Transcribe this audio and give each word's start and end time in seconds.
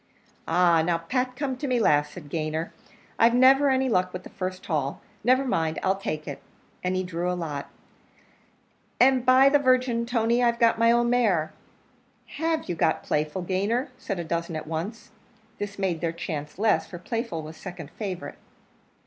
"Ah! 0.47 0.81
now, 0.81 0.97
Pat, 0.97 1.35
come 1.35 1.55
to 1.57 1.67
me 1.67 1.79
last," 1.79 2.11
said 2.13 2.27
Gayner; 2.31 2.71
"I've 3.19 3.35
never 3.35 3.69
any 3.69 3.87
luck 3.87 4.11
with 4.13 4.23
the 4.23 4.31
first 4.31 4.65
haul; 4.65 4.99
never 5.23 5.45
mind, 5.45 5.77
I'll 5.83 5.95
take 5.95 6.27
it," 6.27 6.41
and 6.83 6.95
he 6.95 7.03
drew 7.03 7.31
a 7.31 7.37
lot, 7.37 7.69
"and, 8.99 9.23
by 9.23 9.47
the 9.47 9.59
Virgin, 9.59 10.07
Tony, 10.07 10.43
I've 10.43 10.57
got 10.57 10.79
my 10.79 10.91
own 10.91 11.11
mare!" 11.11 11.53
"Have 12.39 12.67
you 12.67 12.73
got 12.73 13.03
Playful, 13.03 13.43
Gayner?" 13.43 13.89
said 13.99 14.17
a 14.17 14.23
dozen 14.23 14.55
at 14.55 14.65
once. 14.65 15.11
This 15.59 15.77
made 15.77 16.01
their 16.01 16.11
chance 16.11 16.57
less, 16.57 16.87
for 16.87 16.97
Playful 16.97 17.43
was 17.43 17.55
second 17.55 17.91
favourite. 17.91 18.39